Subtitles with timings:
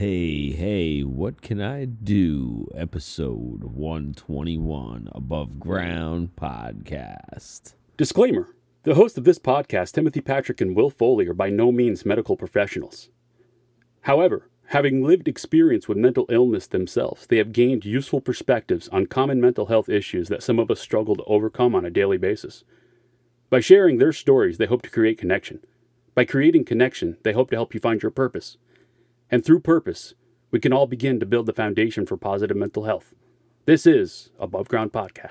[0.00, 2.70] Hey, hey, what can I do?
[2.74, 7.74] Episode 121 Above Ground Podcast.
[7.98, 12.06] Disclaimer The hosts of this podcast, Timothy Patrick and Will Foley, are by no means
[12.06, 13.10] medical professionals.
[14.00, 19.38] However, having lived experience with mental illness themselves, they have gained useful perspectives on common
[19.38, 22.64] mental health issues that some of us struggle to overcome on a daily basis.
[23.50, 25.60] By sharing their stories, they hope to create connection.
[26.14, 28.56] By creating connection, they hope to help you find your purpose.
[29.32, 30.14] And through purpose,
[30.50, 33.14] we can all begin to build the foundation for positive mental health.
[33.64, 35.30] This is Above Ground Podcast.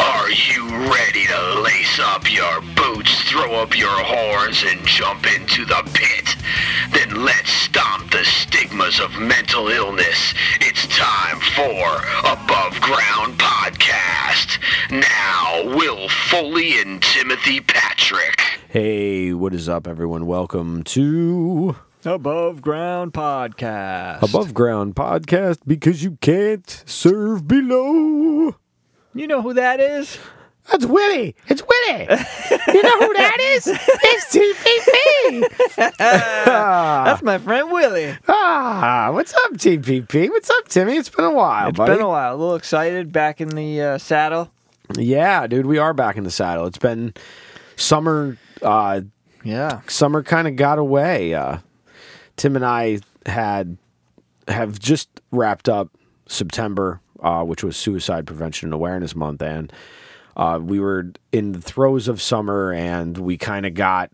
[0.00, 5.66] Are you ready to lace up your boots, throw up your horns, and jump into
[5.66, 6.36] the pit?
[6.90, 10.32] Then let's stomp the stigmas of mental illness.
[10.62, 14.58] It's time for Above Ground Podcast.
[14.90, 18.40] Now, Will Foley and Timothy Patrick.
[18.70, 20.24] Hey, what is up, everyone?
[20.24, 24.22] Welcome to Above Ground Podcast.
[24.22, 28.54] Above Ground Podcast because you can't serve below.
[29.14, 30.18] You know who that is?
[30.70, 31.34] That's Willie.
[31.48, 32.02] It's Willie.
[32.02, 33.66] you know who that is?
[33.68, 35.92] It's TPP.
[35.98, 38.16] That's my friend Willie.
[38.28, 40.30] ah, what's up, TPP?
[40.30, 40.96] What's up, Timmy?
[40.96, 41.92] It's been a while, It's buddy.
[41.94, 42.34] been a while.
[42.34, 44.50] A little excited back in the uh, saddle.
[44.96, 46.66] Yeah, dude, we are back in the saddle.
[46.66, 47.14] It's been
[47.76, 48.36] summer.
[48.62, 49.02] Uh,
[49.42, 49.80] Yeah.
[49.86, 51.34] summer kind of got away.
[51.34, 51.58] Uh,
[52.36, 53.76] Tim and I had
[54.48, 55.90] have just wrapped up
[56.28, 59.72] September, uh, which was Suicide Prevention and Awareness Month, and
[60.36, 64.10] uh, we were in the throes of summer, and we kind of got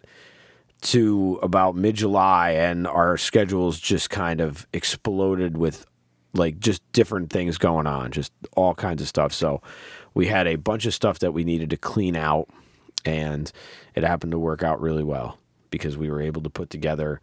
[0.82, 5.86] to about mid July, and our schedules just kind of exploded with
[6.32, 9.32] like just different things going on, just all kinds of stuff.
[9.32, 9.62] So
[10.14, 12.48] we had a bunch of stuff that we needed to clean out,
[13.04, 13.50] and
[13.94, 15.38] it happened to work out really well
[15.70, 17.20] because we were able to put together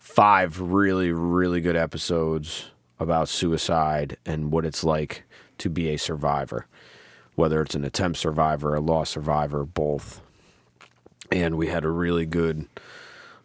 [0.00, 5.24] five really, really good episodes about suicide and what it's like
[5.58, 6.66] to be a survivor,
[7.34, 10.22] whether it's an attempt survivor, a lost survivor, both.
[11.30, 12.66] And we had a really good,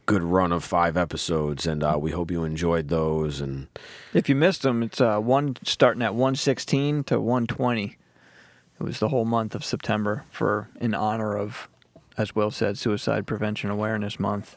[0.05, 3.41] good run of five episodes, and uh, we hope you enjoyed those.
[3.41, 3.67] And
[4.13, 7.97] If you missed them, it's uh, one starting at 116 to 120.
[8.79, 11.67] It was the whole month of September for in honor of,
[12.17, 14.55] as Will said, Suicide Prevention Awareness Month.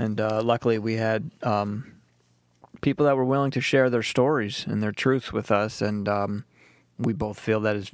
[0.00, 1.92] And uh, luckily, we had um,
[2.80, 6.46] people that were willing to share their stories and their truths with us, and um,
[6.98, 7.90] we both feel that is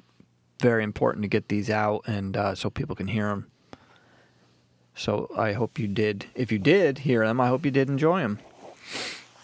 [0.61, 3.49] very important to get these out, and uh, so people can hear them.
[4.95, 6.27] So I hope you did.
[6.37, 8.39] If you did hear them, I hope you did enjoy them.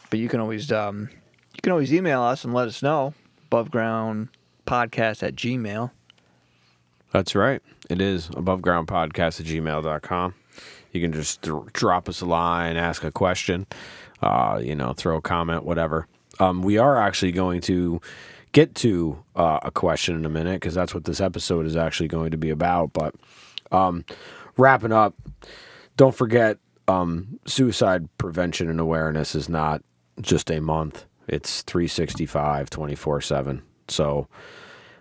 [0.09, 1.09] But you can always um,
[1.55, 3.12] you can always email us and let us know.
[3.50, 5.91] Abovegroundpodcast at gmail.
[7.11, 7.61] That's right.
[7.91, 10.34] It is abovegroundpodcast at gmail.com.
[10.93, 13.67] You can just th- drop us a line, ask a question,
[14.23, 16.07] uh, you know, throw a comment, whatever.
[16.39, 18.01] Um, we are actually going to
[18.53, 22.09] get to uh, a question in a minute because that's what this episode is actually
[22.09, 22.93] going to be about.
[22.93, 23.15] But
[23.71, 24.05] um,
[24.57, 25.15] wrapping up,
[25.97, 26.59] don't forget
[26.89, 29.83] um, suicide prevention and awareness is not
[30.21, 33.63] just a month, it's 365, 24 7.
[33.89, 34.29] So,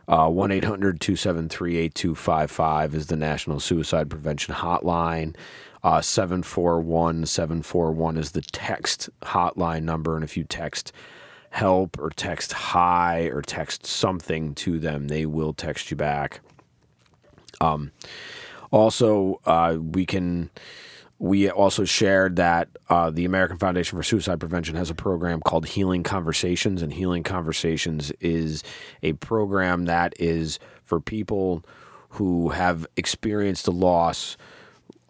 [0.08, 5.36] uh, 1 800 273 8255 is the National Suicide Prevention Hotline.
[5.84, 10.16] Uh, 741 741 is the text hotline number.
[10.16, 10.92] And if you text
[11.52, 16.42] help or text hi or text something to them, they will text you back.
[17.60, 17.92] Um,
[18.72, 20.50] also, uh, we can.
[21.20, 25.68] We also shared that uh, the American Foundation for Suicide Prevention has a program called
[25.68, 28.64] Healing Conversations, and Healing Conversations is
[29.04, 31.64] a program that is for people
[32.10, 34.36] who have experienced a loss,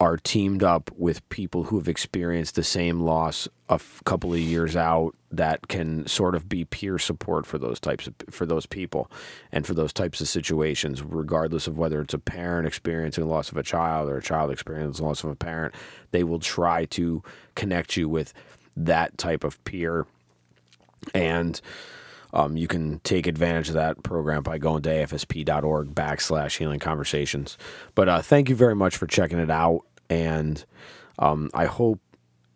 [0.02, 4.40] are teamed up with people who have experienced the same loss a f- couple of
[4.40, 8.66] years out that can sort of be peer support for those types of for those
[8.66, 9.08] people
[9.52, 13.52] and for those types of situations regardless of whether it's a parent experiencing the loss
[13.52, 15.72] of a child or a child experiencing the loss of a parent
[16.10, 17.22] they will try to
[17.54, 18.34] connect you with
[18.76, 20.04] that type of peer
[21.14, 21.60] and
[22.32, 27.58] um, you can take advantage of that program by going to afsp.org backslash healing conversations.
[27.94, 29.84] But uh, thank you very much for checking it out.
[30.12, 30.62] And
[31.18, 32.00] um, I hope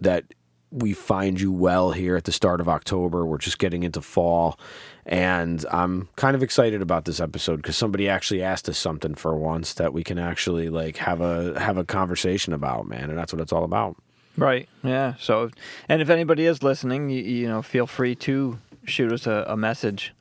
[0.00, 0.24] that
[0.70, 3.24] we find you well here at the start of October.
[3.24, 4.58] We're just getting into fall.
[5.06, 9.34] And I'm kind of excited about this episode because somebody actually asked us something for
[9.36, 13.08] once that we can actually like have a have a conversation about, man.
[13.08, 13.96] And that's what it's all about.
[14.36, 14.68] Right.
[14.82, 15.14] Yeah.
[15.18, 15.50] So,
[15.88, 19.56] and if anybody is listening, you, you know, feel free to shoot us a, a
[19.56, 20.12] message.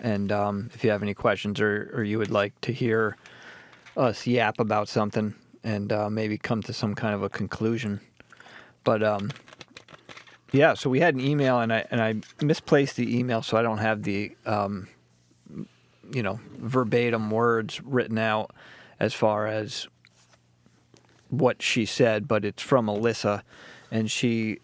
[0.00, 3.16] And um, if you have any questions or, or you would like to hear
[3.96, 8.00] us yap about something and uh, maybe come to some kind of a conclusion.
[8.84, 9.30] But um,
[10.52, 13.62] Yeah, so we had an email, and I and I misplaced the email, so I
[13.62, 14.88] don't have the um,
[16.12, 18.54] you know verbatim words written out
[19.00, 19.88] as far as
[21.30, 23.42] what she said, but it's from Alyssa,
[23.90, 24.58] and she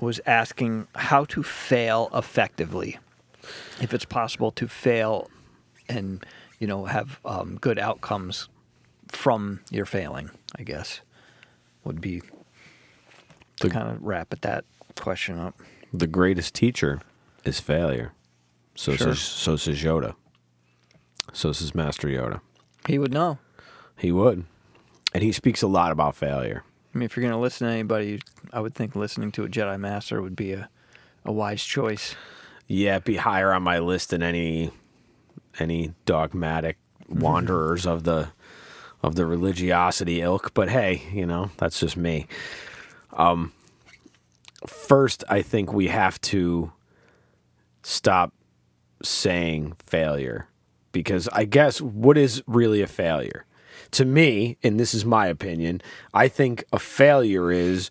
[0.00, 2.98] was asking how to fail effectively,
[3.80, 5.30] if it's possible to fail
[5.88, 6.26] and
[6.58, 8.48] you know have um, good outcomes
[9.08, 10.30] from your failing.
[10.58, 11.00] I guess
[11.84, 12.20] would be
[13.60, 14.64] to The- kind of wrap at that
[14.96, 15.58] question up.
[15.92, 17.00] The greatest teacher
[17.44, 18.12] is failure.
[18.74, 19.08] So Sure.
[19.14, 20.14] says so says Yoda.
[21.32, 22.40] So says Master Yoda.
[22.86, 23.38] He would know.
[23.96, 24.44] He would.
[25.14, 26.62] And he speaks a lot about failure.
[26.94, 28.20] I mean, if you're going to listen to anybody,
[28.52, 30.68] I would think listening to a Jedi Master would be a,
[31.24, 32.14] a wise choice.
[32.66, 34.70] Yeah, it'd be higher on my list than any
[35.58, 36.76] any dogmatic
[37.08, 38.28] wanderers of the
[39.02, 40.52] of the religiosity ilk.
[40.54, 42.26] But hey, you know, that's just me.
[43.12, 43.52] Um
[44.66, 46.72] first I think we have to
[47.82, 48.32] stop
[49.02, 50.48] saying failure
[50.92, 53.44] because I guess what is really a failure?
[53.92, 55.80] To me, and this is my opinion,
[56.12, 57.90] I think a failure is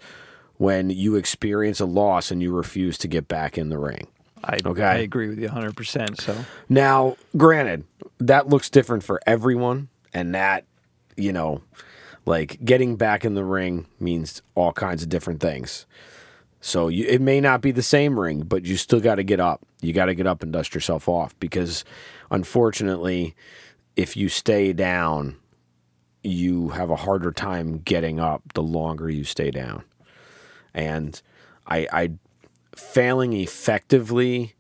[0.57, 4.07] when you experience a loss and you refuse to get back in the ring.
[4.43, 4.83] I, Okay.
[4.83, 6.21] I agree with you 100%.
[6.21, 6.35] So,
[6.69, 7.85] Now, granted,
[8.19, 10.65] that looks different for everyone, and that,
[11.17, 11.61] you know,
[12.25, 15.85] like getting back in the ring means all kinds of different things.
[16.59, 19.39] So you, it may not be the same ring, but you still got to get
[19.39, 19.65] up.
[19.81, 21.85] You got to get up and dust yourself off because,
[22.31, 23.35] unfortunately,
[23.95, 25.37] if you stay down,
[26.23, 29.83] you have a harder time getting up the longer you stay down.
[30.73, 31.21] And
[31.65, 32.09] I, I
[32.75, 34.53] failing effectively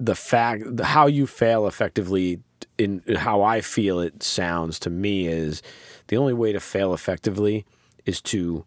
[0.00, 2.40] the fact how you fail effectively
[2.76, 5.62] in how I feel it sounds to me is
[6.08, 7.64] the only way to fail effectively
[8.06, 8.64] is to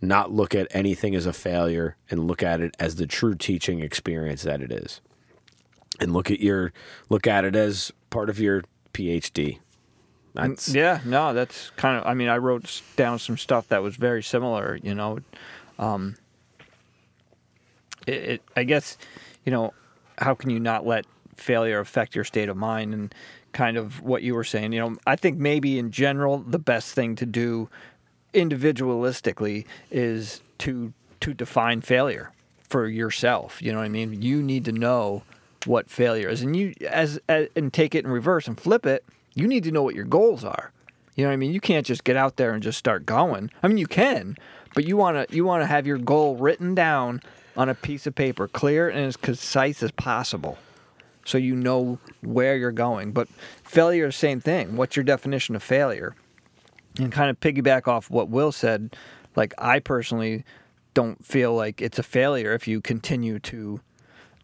[0.00, 3.80] not look at anything as a failure and look at it as the true teaching
[3.80, 5.00] experience that it is.
[6.00, 6.72] And look at your
[7.10, 8.62] look at it as part of your
[8.94, 9.58] PhD.
[10.34, 13.96] That's yeah, no, that's kind of, I mean, I wrote down some stuff that was
[13.96, 15.18] very similar, you know.
[15.78, 16.16] Um,
[18.06, 18.96] it, it, I guess,
[19.44, 19.74] you know,
[20.18, 21.04] how can you not let
[21.40, 23.14] failure affect your state of mind and
[23.52, 24.72] kind of what you were saying?
[24.72, 27.68] You know, I think maybe in general, the best thing to do
[28.34, 32.32] individualistically is to to define failure
[32.68, 33.60] for yourself.
[33.60, 34.22] You know what I mean?
[34.22, 35.22] You need to know
[35.66, 39.04] what failure is, and you as, as and take it in reverse and flip it.
[39.34, 40.72] You need to know what your goals are.
[41.14, 41.52] You know what I mean?
[41.52, 43.50] You can't just get out there and just start going.
[43.62, 44.36] I mean, you can,
[44.74, 47.20] but you want to you want to have your goal written down
[47.56, 50.56] on a piece of paper, clear and as concise as possible,
[51.24, 53.12] so you know where you're going.
[53.12, 53.28] But
[53.64, 54.76] failure is the same thing.
[54.76, 56.14] What's your definition of failure?
[56.98, 58.96] and kind of piggyback off what Will said,
[59.36, 60.44] like I personally
[60.94, 63.80] don't feel like it's a failure if you continue to,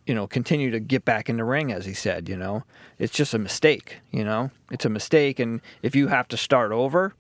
[0.07, 2.29] you know, continue to get back in the ring, as he said.
[2.29, 2.65] You know,
[2.99, 4.01] it's just a mistake.
[4.13, 7.15] You know, it's a mistake, and if you have to start over,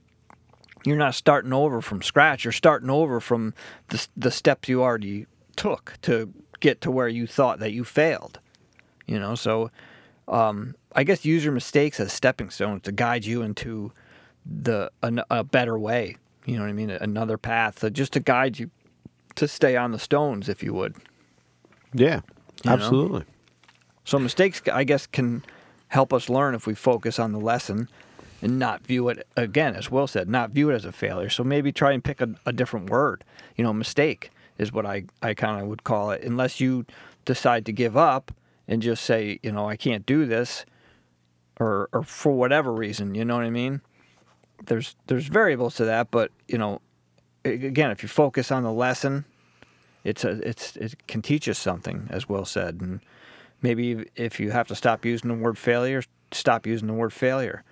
[0.84, 2.44] you're not starting over from scratch.
[2.44, 3.54] You're starting over from
[3.88, 5.26] the the steps you already
[5.56, 8.38] took to get to where you thought that you failed.
[9.06, 9.70] You know, so
[10.28, 13.92] um, I guess use your mistakes as stepping stones to guide you into
[14.44, 16.16] the an, a better way.
[16.44, 16.90] You know what I mean?
[16.90, 18.70] Another path, uh, just to guide you
[19.36, 20.94] to stay on the stones, if you would.
[21.92, 22.20] yeah,
[22.64, 22.74] You know?
[22.74, 23.24] absolutely.
[24.04, 25.44] So mistakes, I guess, can
[25.88, 27.88] help us learn if we focus on the lesson
[28.40, 31.28] and not view it again, as Will said, not view it as a failure.
[31.28, 33.24] So maybe try and pick a, a different word.
[33.56, 36.22] You know, mistake is what I, I kind of would call it.
[36.22, 36.86] Unless you
[37.24, 38.32] decide to give up
[38.68, 40.64] and just say, you know, I can't do this,
[41.58, 43.80] or or for whatever reason, you know what I mean.
[44.66, 46.80] There's there's variables to that, but you know,
[47.44, 49.24] again, if you focus on the lesson,
[50.04, 53.00] it's a it's it can teach us something, as Will said, and
[53.62, 57.64] maybe if you have to stop using the word failure, stop using the word failure.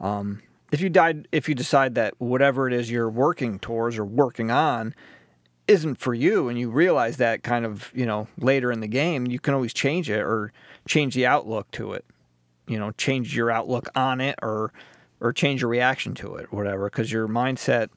[0.00, 0.42] Um,
[0.72, 4.50] if you died, if you decide that whatever it is you're working towards or working
[4.50, 4.94] on
[5.68, 9.26] isn't for you, and you realize that kind of you know later in the game,
[9.26, 10.52] you can always change it or
[10.86, 12.04] change the outlook to it.
[12.66, 14.72] You know, change your outlook on it or
[15.20, 17.88] or change your reaction to it, whatever, because your mindset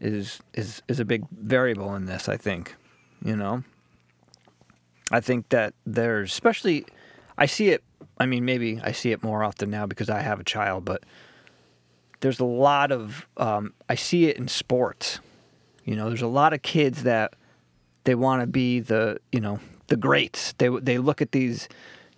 [0.00, 2.28] is is is a big variable in this.
[2.28, 2.76] I think,
[3.24, 3.62] you know.
[5.10, 6.86] I think that there's especially
[7.36, 7.84] I see it
[8.18, 11.04] I mean maybe I see it more often now because I have a child, but
[12.20, 15.20] there's a lot of um, I see it in sports.
[15.84, 17.34] You know, there's a lot of kids that
[18.04, 20.52] they want to be the you know the greats.
[20.58, 21.68] They they look at these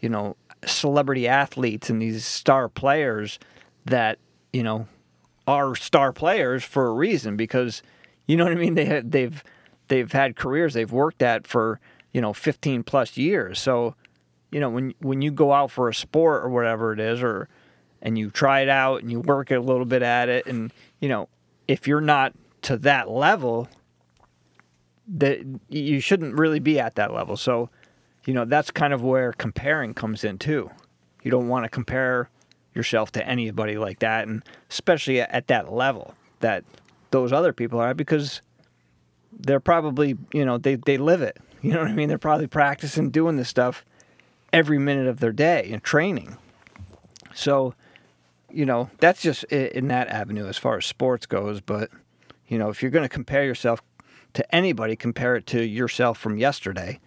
[0.00, 3.38] you know celebrity athletes and these star players
[3.84, 4.18] that
[4.52, 4.86] you know
[5.46, 7.82] are star players for a reason because
[8.26, 8.74] you know what I mean.
[8.74, 9.42] They had, they've
[9.88, 11.80] they've had careers they've worked at for
[12.12, 13.58] you know 15 plus years.
[13.60, 13.94] So
[14.50, 17.48] you know when when you go out for a sport or whatever it is, or
[18.02, 21.08] and you try it out and you work a little bit at it, and you
[21.08, 21.28] know
[21.68, 22.32] if you're not
[22.66, 23.68] to that level,
[25.08, 27.36] that you shouldn't really be at that level.
[27.36, 27.70] So
[28.24, 30.70] you know that's kind of where comparing comes in too.
[31.22, 32.28] You don't want to compare
[32.74, 36.64] yourself to anybody like that, and especially at that level that
[37.12, 38.42] those other people are because
[39.32, 41.38] they're probably you know they they live it.
[41.62, 42.08] You know what I mean?
[42.08, 43.84] They're probably practicing doing this stuff
[44.52, 46.36] every minute of their day and training.
[47.34, 47.74] So,
[48.52, 51.60] you know, that's just in that avenue as far as sports goes.
[51.60, 51.90] But,
[52.48, 53.82] you know, if you're going to compare yourself
[54.34, 57.00] to anybody, compare it to yourself from yesterday,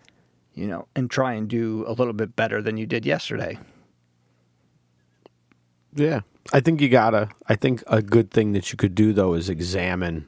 [0.54, 3.58] you know, and try and do a little bit better than you did yesterday.
[5.94, 6.22] Yeah.
[6.52, 7.30] I think you gotta.
[7.48, 10.28] I think a good thing that you could do though is examine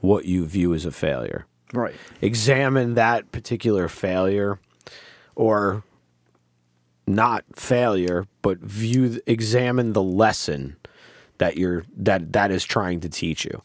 [0.00, 1.46] what you view as a failure.
[1.72, 1.94] Right.
[2.20, 4.58] Examine that particular failure,
[5.34, 5.84] or
[7.06, 10.76] not failure, but view examine the lesson
[11.38, 13.62] that you're that that is trying to teach you.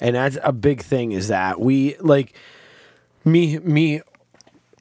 [0.00, 2.34] And that's a big thing is that we like
[3.24, 4.00] me me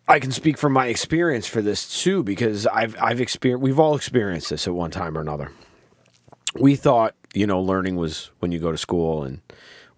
[0.08, 3.96] I can speak from my experience for this too because I've I've experienced we've all
[3.96, 5.52] experienced this at one time or another.
[6.56, 9.42] We thought, you know, learning was when you go to school and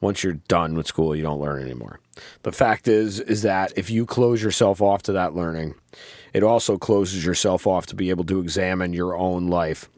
[0.02, 2.00] once you're done with school you don't learn anymore.
[2.44, 5.76] The fact is is that if you close yourself off to that learning,
[6.34, 9.90] it also closes yourself off to be able to examine your own life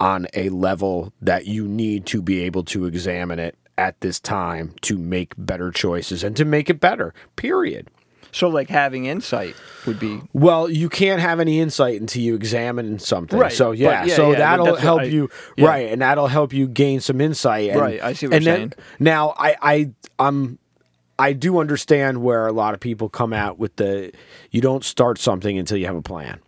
[0.00, 4.74] on a level that you need to be able to examine it at this time
[4.82, 7.12] to make better choices and to make it better.
[7.36, 7.88] Period.
[8.32, 9.54] So, like having insight
[9.86, 13.38] would be Well, you can't have any insight until you examine something.
[13.38, 15.66] Right, So yeah, yeah, so yeah, that'll help I- you yeah.
[15.68, 17.70] right, and that'll help you gain some insight.
[17.70, 18.72] And, Right, I see what and you're then- saying.
[18.98, 20.58] Now, I, I, I'm,
[21.16, 24.10] I do understand where a lot of people come out with the
[24.50, 26.40] you don't start something until you have a plan.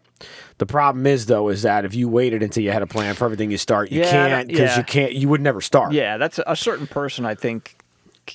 [0.59, 3.25] The problem is though is that if you waited until you had a plan for
[3.27, 4.79] everything you start, you Yeah, can't because yeah.
[4.79, 5.13] you can't.
[5.13, 5.93] You would never start.
[5.93, 6.17] yeah.
[6.17, 7.25] That's a certain person.
[7.27, 7.77] I think.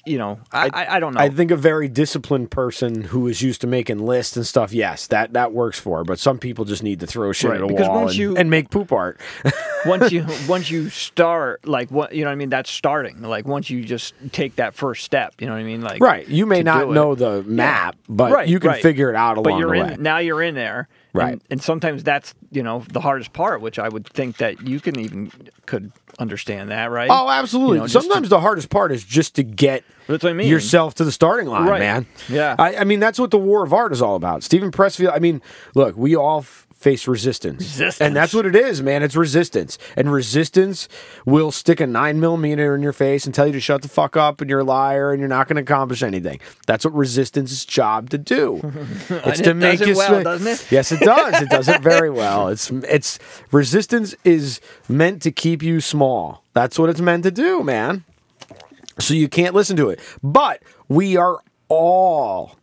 [0.05, 1.19] You know, I I, I don't know.
[1.19, 5.07] I think a very disciplined person who is used to making lists and stuff, yes,
[5.07, 5.97] that that works for.
[5.97, 6.03] her.
[6.05, 8.37] But some people just need to throw shit Right, at a wall once and, you-
[8.37, 9.19] and make poop art.
[9.85, 13.45] once you once you start like what you know what I mean that's starting like
[13.45, 16.25] once you just take that first step you know what I mean like right.
[16.25, 16.95] You may not do it.
[16.95, 18.81] know the map, but Right, you can right.
[18.81, 19.95] figure it out along but you're the in way.
[19.99, 21.33] now you're in there Right.
[21.33, 24.79] and, and sometimes that's you know the hardest part which I would think that you
[24.79, 25.31] can even
[25.65, 27.75] could understand that right Oh, absolutely.
[27.75, 30.33] You know, just to- Sometimes the hardest part is just to get That's what I
[30.33, 30.47] mean.
[30.47, 31.79] yourself to the starting line, Right.
[31.79, 32.05] man.
[32.29, 32.55] Yeah.
[32.59, 34.43] I, I mean, that's what the war of art is all about.
[34.43, 35.41] Steven Pressfield, I mean,
[35.75, 37.59] look, we all f- face resistance.
[37.59, 38.01] Resistance.
[38.01, 39.03] And that's what it is, man.
[39.03, 39.77] It's resistance.
[39.95, 40.87] And resistance
[41.25, 44.17] will stick a nine millimeter in your face and tell you to shut the fuck
[44.17, 46.39] up and you're a liar and you're not going to accomplish anything.
[46.65, 48.59] That's what resistance's job to do.
[49.31, 50.71] It's to it make does it you well, doesn't it?
[50.71, 51.41] Yes, it does.
[51.41, 52.47] It does it very well.
[52.47, 53.19] It's it's
[53.51, 54.59] resistance is
[54.89, 56.43] meant to keep you small.
[56.53, 58.03] That's what it's meant to do, man.
[58.99, 59.99] So you can't listen to it.
[60.23, 62.57] But we are all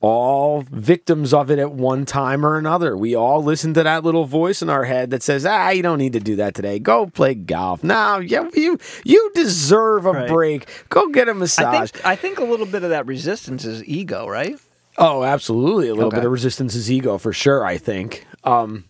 [0.00, 2.96] all victims of it at one time or another.
[2.96, 5.98] We all listen to that little voice in our head that says, "Ah, you don't
[5.98, 6.78] need to do that today.
[6.78, 7.82] Go play golf.
[7.82, 10.28] Now, yeah, you you deserve a Right.
[10.28, 10.68] break.
[10.88, 14.26] Go get a massage." think I think a little bit of that resistance is ego
[14.28, 14.56] right
[15.00, 15.88] Oh, absolutely.
[15.88, 16.16] A little Okay.
[16.16, 18.26] bit of resistance is ego for sure, I think.
[18.44, 18.84] Um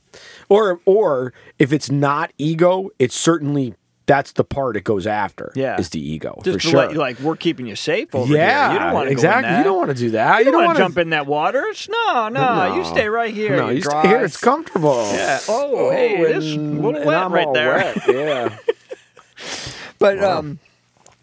[0.48, 3.74] or or if it's not ego, it's certainly
[4.08, 5.52] that's the part it goes after.
[5.54, 5.78] Yeah.
[5.78, 6.40] Is the ego.
[6.42, 6.80] just for to sure.
[6.80, 9.42] let you like we're keeping you safe over yeah, here you don't want to exactly.
[9.42, 9.58] go in that.
[9.58, 10.38] You don't want to do that.
[10.38, 13.56] you don't want wanna jump in that water It's- no, no you stay right here
[13.56, 14.24] No, you, you stay here.
[14.24, 15.04] It's comfortable.
[15.12, 15.38] Yeah.
[15.48, 17.74] Oh, hey, it is a little wet right there.
[17.74, 18.58] wet, Yeah.
[19.98, 20.58] But um,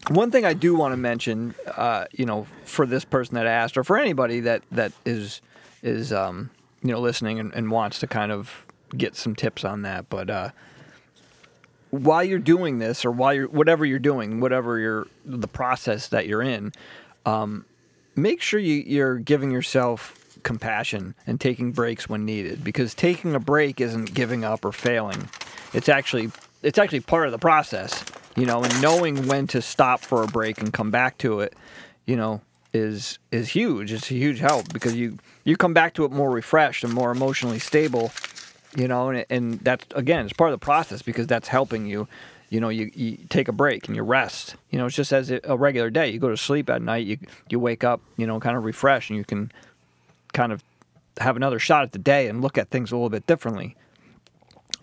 [0.08, 3.76] one thing I do want to mention, uh, you know, for this person that asked,
[3.76, 5.40] or for anybody that that is
[5.82, 6.50] is um,
[6.82, 8.66] you know listening and, and wants to kind of
[8.96, 10.50] get some tips on that, but uh,
[11.96, 16.26] while you're doing this, or while you're whatever you're doing, whatever you're the process that
[16.26, 16.72] you're in,
[17.24, 17.64] um,
[18.14, 23.40] make sure you, you're giving yourself compassion and taking breaks when needed because taking a
[23.40, 25.28] break isn't giving up or failing.
[25.72, 26.30] It's actually
[26.62, 28.04] it's actually part of the process
[28.36, 31.54] you know and knowing when to stop for a break and come back to it
[32.06, 32.40] you know
[32.72, 33.92] is is huge.
[33.92, 37.10] It's a huge help because you you come back to it more refreshed and more
[37.10, 38.12] emotionally stable
[38.76, 42.06] you know and, and that's again it's part of the process because that's helping you
[42.50, 44.54] you know you, you take a break and you rest.
[44.70, 46.08] You know it's just as a regular day.
[46.10, 47.18] You go to sleep at night you
[47.48, 49.50] you wake up you know kind of refreshed and you can
[50.32, 50.62] kind of
[51.18, 53.74] have another shot at the day and look at things a little bit differently.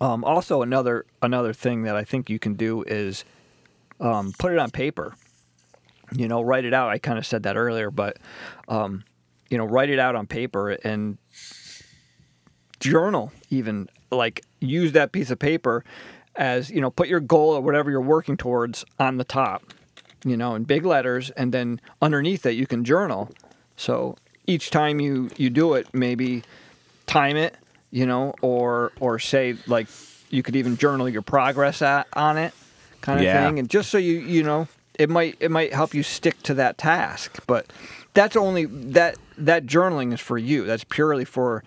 [0.00, 3.24] Um, also another another thing that i think you can do is
[4.00, 5.14] um, put it on paper.
[6.12, 6.90] You know write it out.
[6.90, 8.18] I kind of said that earlier but
[8.68, 9.04] um,
[9.50, 11.16] you know, write it out on paper and
[12.90, 15.84] journal even like use that piece of paper
[16.36, 19.62] as you know put your goal or whatever you're working towards on the top
[20.24, 23.30] you know in big letters and then underneath it you can journal
[23.76, 26.42] so each time you you do it maybe
[27.06, 27.56] time it
[27.90, 29.86] you know or or say like
[30.30, 32.52] you could even journal your progress at, on it
[33.00, 33.46] kind of Yeah.
[33.46, 36.54] thing and just so you you know it might it might help you stick to
[36.54, 37.72] that task but
[38.14, 41.62] that's only that that journaling is for you that's purely for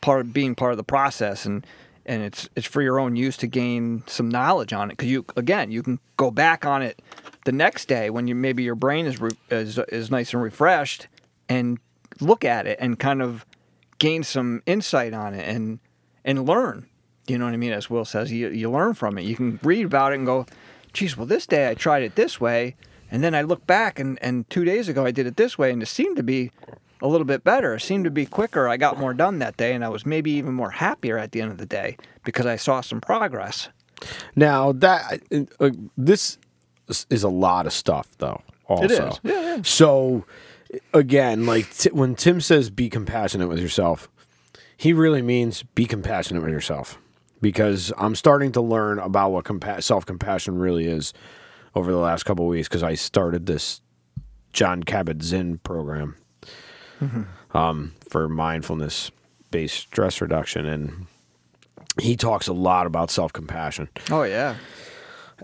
[0.00, 1.66] part of being part of the process and
[2.06, 4.96] and it's it's for your own use to gain some knowledge on it.
[4.96, 7.02] Because you again you can go back on it
[7.44, 11.08] the next day when you maybe your brain is re, is is nice and refreshed
[11.48, 11.78] and
[12.20, 13.44] look at it and kind of
[13.98, 15.80] gain some insight on it and
[16.24, 16.86] and learn.
[17.26, 17.72] You know what I mean?
[17.72, 19.22] As Will says you you learn from it.
[19.22, 20.46] You can read about it and go
[20.92, 22.76] geez well this day I tried it this way.
[23.10, 25.72] And then I look back and and two days ago I did it this way
[25.72, 26.52] and it seemed to be
[27.02, 27.74] a little bit better.
[27.74, 28.68] It seemed to be quicker.
[28.68, 31.40] I got more done that day, and I was maybe even more happier at the
[31.40, 33.68] end of the day because I saw some progress.
[34.34, 35.22] Now that
[35.60, 36.38] uh, this
[37.10, 38.42] is a lot of stuff, though.
[38.68, 39.20] Also, It is.
[39.22, 39.62] Yeah, yeah.
[39.62, 40.24] So
[40.92, 44.08] again, like t- when Tim says be compassionate with yourself,
[44.76, 46.98] he really means be compassionate with yourself
[47.40, 51.12] because I'm starting to learn about what compa- self compassion really is
[51.74, 53.80] over the last couple of weeks because I started this
[54.52, 56.16] Jon Kabat-Zinn program
[57.54, 59.10] um, for mindfulness
[59.50, 61.06] based stress reduction and
[62.00, 64.56] he talks a lot about self compassion Oh yeah,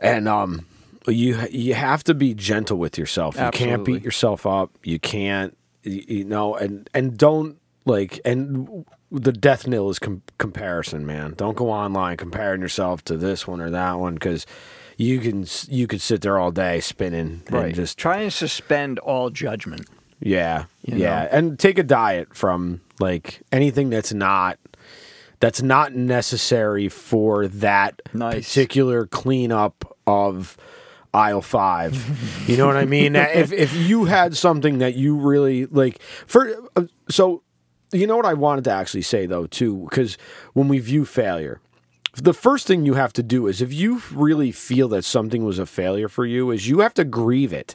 [0.01, 0.67] and um
[1.07, 3.37] you you have to be gentle with yourself.
[3.37, 4.71] You can't beat yourself up.
[4.85, 10.23] You can't you, you know and and don't like and the death knell is com-
[10.39, 11.35] comparison, man.
[11.37, 14.47] Don't go online comparing yourself to this one or that one cuz
[14.97, 17.67] you can you could sit there all day spinning right.
[17.67, 19.89] and just try and suspend all judgment.
[20.23, 20.65] Yeah.
[20.85, 21.23] You yeah.
[21.23, 21.29] know?
[21.33, 24.59] And take a diet from like anything that's not
[25.41, 28.47] that's not necessary for that Nice.
[28.49, 30.57] particular cleanup of
[31.13, 31.95] aisle five.
[32.49, 33.17] you know what I mean?
[33.17, 37.43] If if you had something that you really like for uh, so
[37.93, 40.17] you know what I wanted to actually say though too because
[40.55, 41.61] when we view failure
[42.15, 45.59] the first thing you have to do is if you really feel that something was
[45.59, 47.75] a failure for you is you have to grieve it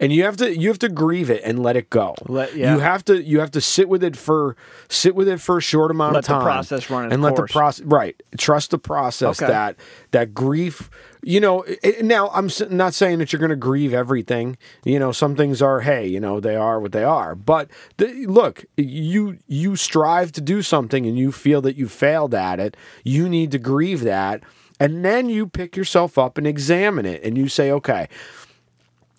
[0.00, 2.14] and you have to you have to grieve it and let it go.
[2.26, 2.74] Let- yeah.
[2.74, 4.56] You have to you have to sit with it for
[4.88, 6.42] sit with it for a short amount Let of the time.
[6.42, 7.52] process run and let the course.
[7.52, 8.20] process right.
[8.38, 9.52] Trust the process Okay.
[9.52, 9.76] that
[10.10, 10.90] that grief.
[11.22, 14.56] You know, it, now I'm not saying that you're going to grieve everything.
[14.86, 17.34] You know, some things are hey, you know, they are what they are.
[17.34, 22.34] But the, look, you you strive to do something and you feel that you failed
[22.34, 22.74] at it.
[23.04, 24.42] You need to grieve that.
[24.82, 28.08] And then you pick yourself up and examine it and you say, okay,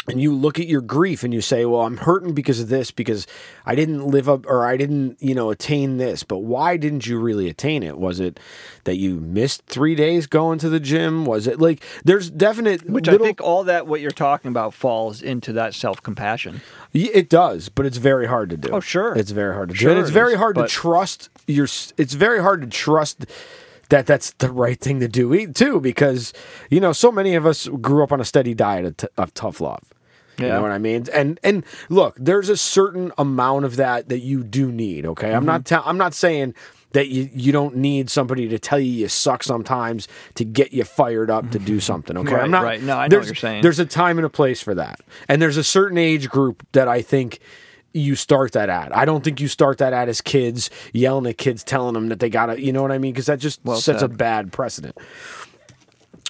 [0.08, 2.90] and you look at your grief and you say, "Well, I'm hurting because of this
[2.92, 3.28] because
[3.66, 7.20] I didn't live up or I didn't, you know, attain this." But why didn't you
[7.20, 7.98] really attain it?
[7.98, 8.40] Was it
[8.86, 11.26] that you missed 3 days going to the gym?
[11.26, 14.74] Was it like there's definite Which little, I think all that what you're talking about
[14.74, 16.62] falls into that self compassion.
[16.94, 18.70] It does, but it's very hard to do.
[18.72, 19.14] Oh, sure.
[19.16, 19.80] It's very hard to do.
[19.80, 21.66] Sure And it's it very is, hard to but- trust your
[21.98, 23.26] it's very hard to trust
[23.92, 26.34] that that's the right thing to do e- too because
[26.70, 29.34] you know so many of us grew up on a steady diet of, t- of
[29.34, 29.84] tough love.
[30.40, 30.56] You Yeah.
[30.56, 31.06] know what I mean?
[31.14, 35.06] And and look, there's a certain amount of that that you do need.
[35.06, 35.88] Okay, I'm not Mm-hmm.
[35.88, 36.56] I'm not saying
[36.94, 40.84] that you, you don't need somebody to tell you you suck sometimes to get you
[40.84, 42.18] fired up to do something.
[42.18, 42.64] Okay, Right, I'm not.
[42.64, 42.82] right.
[42.84, 43.62] No, I know what you're saying.
[43.62, 45.00] There's a time and a place for that,
[45.30, 47.40] and there's a certain age group that I think
[47.94, 48.96] you start that at.
[48.96, 52.20] I don't think you start that at as kids yelling at kids, telling them that
[52.20, 52.62] they gotta.
[52.62, 53.14] You know what I mean?
[53.14, 54.98] Because that just Well sets a bad precedent.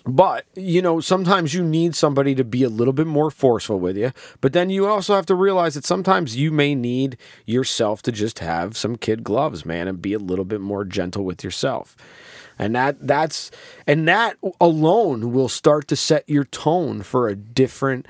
[0.06, 3.95] But, you know, sometimes you need somebody to be a little bit more forceful with
[3.95, 4.12] you.
[4.39, 8.39] But then you also have to realize that sometimes you may need yourself to just
[8.39, 11.95] have some kid gloves, man, and be a little bit more gentle with yourself.
[12.58, 13.50] And that that's
[13.88, 18.08] and that alone will start to set your tone for a different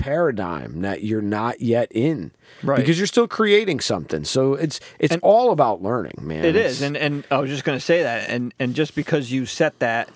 [0.00, 2.32] paradigm that you're not yet in.
[2.62, 2.76] Right.
[2.78, 4.24] Because you're still creating something.
[4.24, 6.44] So it's it's all about learning, man.
[6.44, 8.94] It It's- is, and and I was just going to say that, and and just
[8.94, 10.08] because you set that,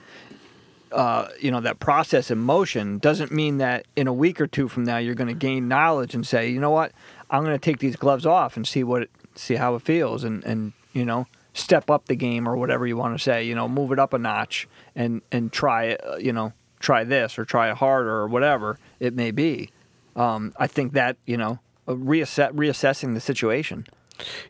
[0.92, 4.68] uh, you know, that process in motion doesn't mean that in a week or two
[4.68, 6.92] from now you're going to gain knowledge and say, you know what,
[7.30, 10.24] I'm going to take these gloves off and see what it, see how it feels,
[10.24, 13.54] and and you know, step up the game or whatever you want to say, you
[13.54, 17.38] know, move it up a notch and and try it, uh, you know, try this
[17.38, 19.70] or try it harder or whatever it may be.
[20.16, 23.86] Um, I think that you know, uh, reassess reassessing the situation.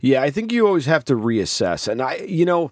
[0.00, 2.70] Yeah, I think you always have to reassess, and I, you know,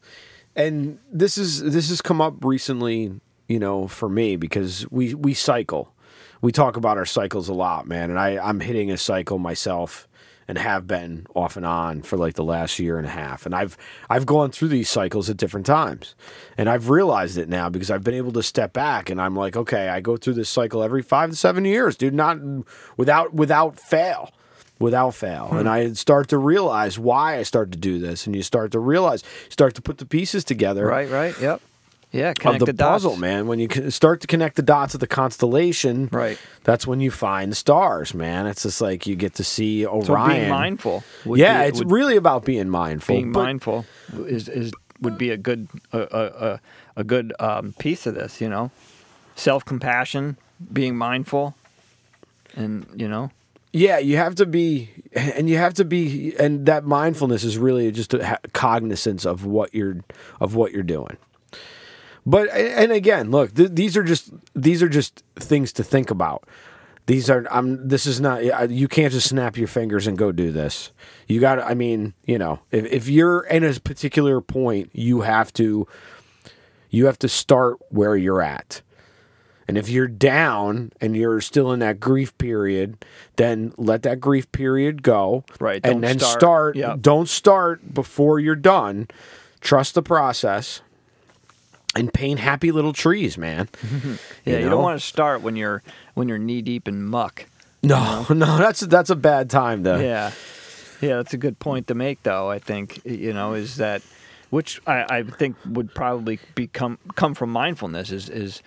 [0.54, 5.32] and this is this has come up recently, you know, for me because we we
[5.34, 5.94] cycle,
[6.42, 10.06] we talk about our cycles a lot, man, and I I'm hitting a cycle myself
[10.48, 13.46] and have been off and on for like the last year and a half.
[13.46, 13.76] And I've
[14.10, 16.14] I've gone through these cycles at different times.
[16.58, 19.56] And I've realized it now because I've been able to step back and I'm like,
[19.56, 22.38] okay, I go through this cycle every 5 to 7 years, dude, not
[22.96, 24.30] without without fail.
[24.78, 25.46] Without fail.
[25.46, 25.58] Hmm.
[25.58, 28.80] And I start to realize why I start to do this and you start to
[28.80, 31.40] realize start to put the pieces together Right, right.
[31.40, 31.60] Yep.
[32.12, 33.04] Yeah, of connect the, the, dots.
[33.04, 33.46] puzzle, man.
[33.46, 36.38] When you start to connect the dots of the constellation, Right.
[36.64, 38.46] That's when you find stars, man.
[38.46, 40.04] It's just like you get to see Orion.
[40.06, 41.04] So being mindful.
[41.24, 43.16] yeah, be- it's really about being mindful.
[43.16, 43.86] being mindful
[44.26, 46.60] is is would be a good a a, a,
[46.96, 48.40] a good um, piece of this.
[48.40, 48.70] You know,
[49.34, 50.36] self compassion,
[50.72, 51.54] being mindful,
[52.54, 53.30] and you know,
[53.72, 57.90] Yeah, you have to be, and you have to be, and that mindfulness is really
[57.90, 60.04] just a cognizance of what you're
[60.40, 61.16] of what you're doing.
[62.24, 66.44] But and again, look, th- these are just these are just things to think about.
[67.06, 67.88] These are I'm.
[67.88, 68.70] This is not.
[68.70, 70.92] You can't just snap your fingers and go do this.
[71.26, 71.58] You got.
[71.58, 75.86] I mean, you know, if if you're in a particular point, you have to.
[76.90, 78.82] You have to start where you're at.
[79.66, 83.02] And if you're down and you're still in that grief period,
[83.36, 85.44] then let that grief period go.
[85.58, 86.76] Right, don't And then start- start.
[86.76, 87.00] yep.
[87.00, 89.08] Don't start before you're done.
[89.60, 90.82] Trust the process
[91.94, 93.68] and paint happy little trees, man.
[94.44, 94.70] yeah, you, know?
[94.70, 95.82] don't want to start when you're
[96.14, 97.46] when you're knee deep in muck.
[97.82, 99.98] No, no, that's that's a bad time though.
[99.98, 100.32] Yeah,
[101.00, 102.50] yeah, that's a good point to make, though.
[102.50, 104.02] I think you know is that
[104.50, 108.62] which I, I think would probably become come from mindfulness is is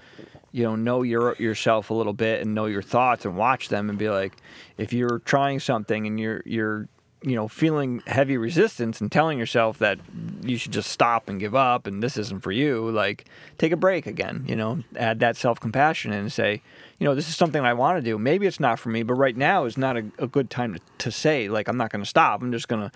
[0.51, 3.89] you know know your yourself a little bit and know your thoughts and watch them
[3.89, 4.33] and be like
[4.77, 6.87] if you're trying something and you're you're
[7.25, 9.99] you know feeling heavy resistance and telling yourself that
[10.43, 13.25] you should just stop and give up and this isn't for you like
[13.57, 16.61] take a break again you know add that self-compassion and say
[16.99, 19.15] you know this is something i want to do maybe it's not for me but
[19.15, 22.03] right now is not a, a good time to, to say like i'm not going
[22.03, 22.91] to stop i'm just going to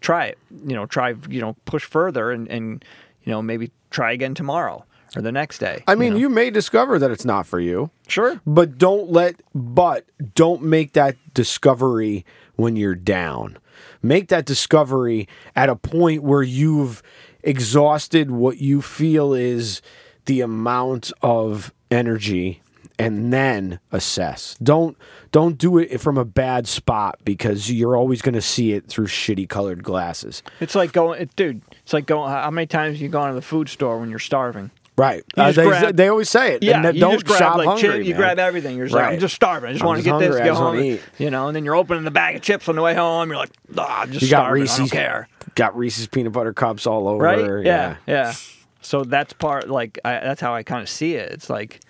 [0.00, 2.84] try it you know try you know push further and and
[3.24, 4.84] you know maybe try again tomorrow
[5.16, 6.18] or the next day I mean, know?
[6.18, 7.90] you may discover that it's not for you.
[8.08, 12.24] sure But don't let but don't make that discovery
[12.56, 13.58] when you're down.
[14.04, 17.02] Make that discovery at a point where you've
[17.42, 19.80] exhausted what you feel is
[20.26, 22.60] the amount of energy
[22.98, 24.56] and then assess.
[24.62, 24.98] Don't
[25.32, 29.06] don't do it from a bad spot because you're always going to see it through
[29.06, 30.42] shitty colored glasses.
[30.60, 31.62] It's like going, dude.
[31.82, 32.30] It's like going.
[32.30, 34.70] How many times you gone to the food store when you're starving?
[34.96, 35.24] Right.
[35.36, 36.62] Uh, they, grab- they always say it.
[36.62, 38.76] Yeah, And you don't just grab shop like hungry, chip, you grab everything.
[38.76, 39.70] You're just like, I'm just starving.
[39.70, 40.80] I just I'm want to get this, hungry, I go home.
[40.80, 41.00] eat.
[41.18, 43.28] You know, and then you're opening the bag of chips on the way home.
[43.28, 44.62] You're like, ah, I'm just You got starving.
[44.62, 45.28] Reese's I don't care.
[45.56, 47.24] Got Reese's peanut butter cups all over.
[47.24, 47.64] Right?
[47.64, 48.34] Yeah, yeah.
[48.82, 49.68] So that's part.
[49.68, 51.32] Like I, that's how I kind of see it.
[51.32, 51.80] It's like,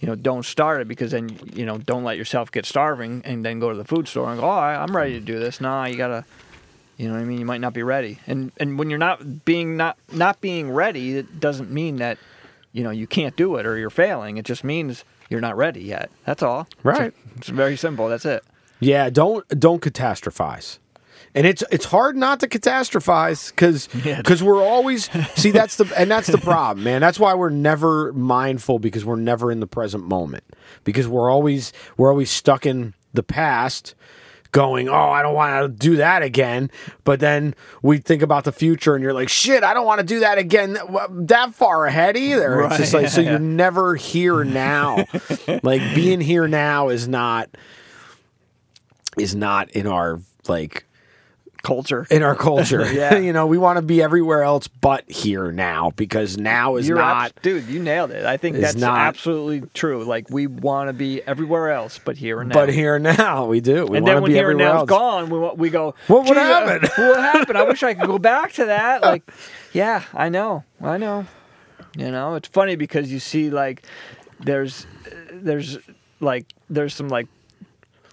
[0.00, 3.44] you know, don't start it because then you know, don't let yourself get starving and
[3.44, 5.60] then go to the food store and go, oh, I, I'm ready to do this.
[5.60, 6.24] Nah, you gotta.
[6.98, 7.38] You know what I mean?
[7.38, 11.18] You might not be ready, and and when you're not being not not being ready,
[11.18, 12.16] it doesn't mean that
[12.76, 14.36] you know you can't do it or you're failing.
[14.36, 16.10] It just means you're not ready yet.
[16.24, 16.68] That's all.
[16.82, 17.12] Right.
[17.28, 18.08] It's, it's very simple.
[18.08, 18.44] That's it.
[18.80, 20.78] Yeah, don't don't catastrophize.
[21.34, 24.22] And it's it's hard not to catastrophize because Yeah.
[24.42, 27.00] we're always see that's the and that's the problem, man.
[27.00, 30.44] That's why we're never mindful because we're never in the present moment
[30.84, 33.94] because we're always we're always stuck in the past
[34.56, 36.70] going, "Oh, I don't want to do that again."
[37.04, 40.06] But then we think about the future and you're like, "Shit, I don't want to
[40.06, 43.30] do that again that, that far ahead either." It's just Right, like so yeah.
[43.32, 45.04] you're never here now.
[45.62, 47.50] like being here now is not
[49.18, 50.84] is not in our like
[51.66, 52.06] Culture.
[52.10, 52.86] in our culture.
[52.92, 53.16] Yeah.
[53.26, 56.98] you know, we want to be everywhere else but here now because now is You're
[56.98, 57.66] not abs- dude.
[57.66, 58.24] You nailed it.
[58.24, 60.04] I think that's not- absolutely true.
[60.04, 62.54] Like we want to be everywhere else, but here and now.
[62.54, 63.84] but here now we do.
[63.84, 64.88] We and then when here and now's else.
[64.88, 65.94] gone, we we go.
[66.06, 67.58] What would "Gee, uh, happen?" what happened?
[67.58, 69.02] I wish I could go back to that.
[69.02, 69.28] Like,
[69.72, 71.26] yeah, I know, I know.
[71.96, 73.82] You know, it's funny because you see like
[74.38, 74.86] there's
[75.32, 75.78] there's
[76.20, 77.26] like there's some like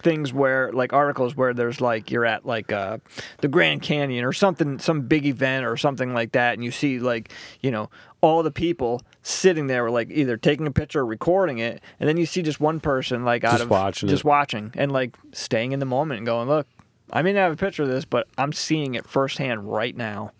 [0.04, 2.98] things where like articles where there's like you're at like uh
[3.38, 7.00] the Grand Canyon or something some big event or something like that and you see
[7.00, 7.90] like you know
[8.20, 12.08] all the people sitting there were like either taking a picture or recording it and
[12.08, 14.28] then you see just one person like out Just of watching just it.
[14.28, 16.66] watching and like staying in the moment and going look
[17.10, 20.30] I may not have a picture of this but I'm seeing it firsthand right now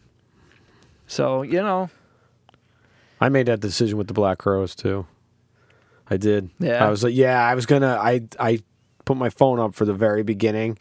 [1.07, 1.91] so you know
[3.21, 5.07] I made that decision with the Black Crowes too.
[6.11, 6.51] I did.
[6.59, 6.85] Yeah.
[6.85, 7.97] I was like, yeah, I was gonna.
[7.99, 8.59] I I
[9.05, 10.79] put my phone up for the very beginning.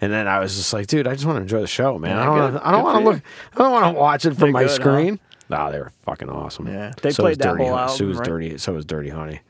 [0.00, 2.10] And then I was just like, dude, I just want to enjoy the show, man.
[2.16, 2.38] Yeah, I don't.
[2.38, 3.22] Wanna, I don't want to look.
[3.54, 4.74] I don't want to watch it from They're my good, huh?
[4.74, 5.20] screen.
[5.50, 6.68] No, they were fucking awesome.
[6.68, 6.92] Yeah.
[7.02, 7.92] They so played was that Dirty whole Honey.
[7.96, 8.24] So was right?
[8.26, 8.58] dirty.
[8.58, 9.40] So was Dirty Honey.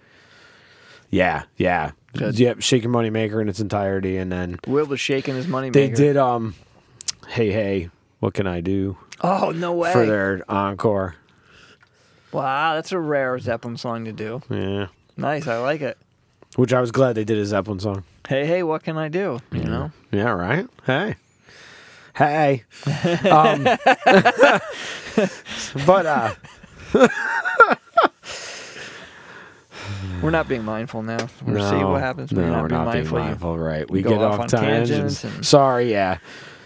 [1.11, 1.91] Yeah, yeah.
[2.17, 2.39] Good.
[2.39, 5.71] Yep, Your Money Maker in its entirety, and then Will was shaking his money.
[5.71, 5.97] they maker.
[5.97, 6.55] did um,
[7.29, 7.91] Hey Hey,
[8.21, 9.93] what can I do Oh no way!
[9.93, 11.15] for their encore?
[12.33, 14.43] Wow, that's a rare Zeppelin song to do.
[14.51, 15.99] Yeah, Nice, I like it.
[16.59, 18.03] Which I was glad they did a Zeppelin song.
[18.29, 19.39] Hey, hey, what can I do?
[19.53, 19.93] You know.
[20.11, 20.67] Yeah, right.
[20.85, 21.15] Hey,
[22.17, 22.65] hey.
[23.31, 23.63] um,
[25.87, 26.35] but uh,
[30.21, 31.29] We're not being mindful now.
[31.47, 33.19] We'll see no, what happens when No, not we're being not being mindful.
[33.19, 33.59] You- mindful.
[33.59, 34.91] Right, we go get off off, on tangents.
[34.91, 36.19] tangents and- Sorry, yeah.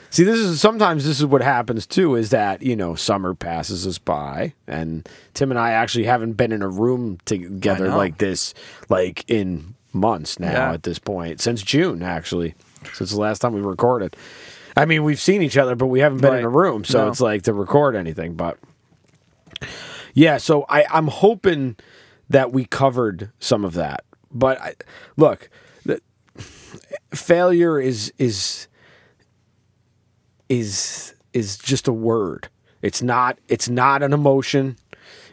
[0.09, 2.15] See, this is sometimes this is what happens too.
[2.17, 6.51] Is that you know summer passes us by, and Tim and I actually haven't been
[6.51, 7.97] in a room together know.
[7.99, 8.55] like this,
[8.89, 10.53] like in months now.
[10.53, 10.73] Yeah.
[10.73, 12.55] At this point, since June actually,
[12.93, 14.17] since the last time we recorded.
[14.75, 17.09] I mean, we've seen each other, but we haven't been in a room, so No.
[17.11, 18.35] it's like to record anything.
[18.35, 18.59] But
[20.15, 21.77] yeah, so I, I'm hoping
[22.31, 24.05] that we covered some of that.
[24.31, 24.75] But I,
[25.19, 25.51] look,
[25.85, 26.01] the,
[27.15, 28.67] failure is is
[30.49, 32.49] is is just a word.
[32.81, 33.39] It's not.
[33.49, 34.77] It's not an emotion.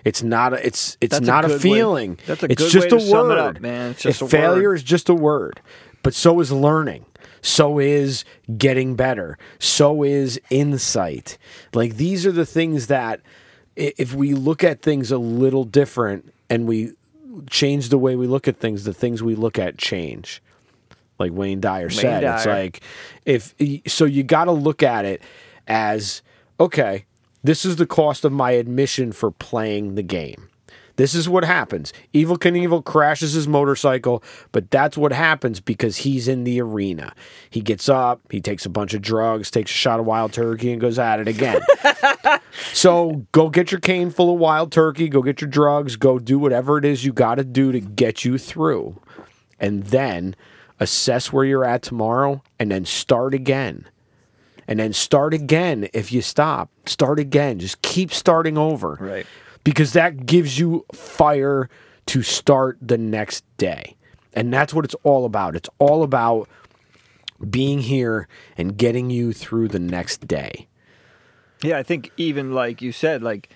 [0.06, 0.54] It's not.
[0.54, 2.20] A, it's it's That's not a, way- feeling.
[2.26, 3.92] that's a it's just way a to sum it word, up, man.
[3.92, 4.76] It's just If a failure word.
[4.76, 5.62] is just a word,
[6.04, 7.06] but so is learning.
[7.42, 8.26] So is
[8.58, 9.38] getting better.
[9.60, 11.38] So is insight.
[11.74, 13.22] Like these are the things that
[13.78, 16.92] if we look at things a little different and we
[17.50, 20.42] change the way we look at things, the things we look at change.
[21.18, 22.64] Like Wayne Dyer said, it's Dyer.
[22.64, 22.82] like
[23.26, 23.54] if
[23.88, 25.22] so you got to look at it
[25.68, 26.22] as
[26.60, 27.06] okay,
[27.44, 30.50] this is the cost of my admission for playing the game.
[31.00, 31.94] This is what happens.
[32.14, 34.22] Evel Knievel crashes his motorcycle,
[34.52, 37.14] but that's what happens because he's in the arena.
[37.50, 40.74] He gets up, he takes a bunch of drugs, takes a shot of wild turkey,
[40.74, 41.62] and goes at it again.
[42.74, 46.38] so go get your cane full of wild turkey, go get your drugs, go do
[46.38, 49.02] whatever it is you got to do to get you through.
[49.58, 50.36] And then
[50.82, 53.88] assess where you're at tomorrow and then start again
[54.70, 56.70] and then start again if you stop.
[56.86, 57.58] Start again.
[57.58, 58.98] Just keep starting over.
[59.02, 59.26] Right.
[59.64, 61.70] Because that gives you fire
[62.06, 63.96] to start the next day.
[64.34, 65.56] And that's what it's all about.
[65.56, 66.48] It's all about
[67.50, 68.28] being here
[68.58, 70.68] and getting you through the next day.
[71.64, 73.50] Yeah, I think even like you said, like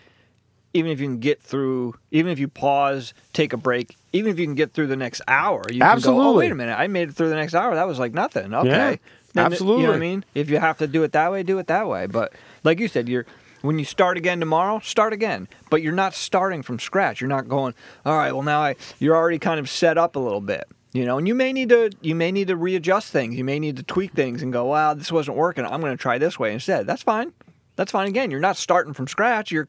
[0.73, 4.39] even if you can get through, even if you pause, take a break, even if
[4.39, 6.87] you can get through the next hour, you can go, oh wait a minute, I
[6.87, 7.75] made it through the next hour.
[7.75, 8.53] That was like nothing.
[8.53, 8.95] Okay, Yeah,
[9.33, 9.85] Then, You know absolutely.
[9.87, 10.25] what I mean?
[10.35, 12.07] If you have to do it that way, do it that way.
[12.07, 13.25] But like you said, you're
[13.61, 15.47] when you start again tomorrow, start again.
[15.69, 17.21] But you're not starting from scratch.
[17.21, 17.73] You're not going,
[18.05, 20.65] all right, well now I you're already kind of set up a little bit.
[20.91, 23.35] You know, and you may need to you may need to readjust things.
[23.35, 25.65] You may need to tweak things and go, wow, this wasn't working.
[25.65, 26.85] I'm going to try this way instead.
[26.85, 27.33] That's fine.
[27.75, 28.07] That's fine.
[28.07, 29.51] Again, you're not starting from scratch.
[29.51, 29.67] You're